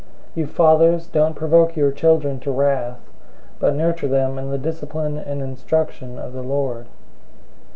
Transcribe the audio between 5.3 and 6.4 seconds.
instruction of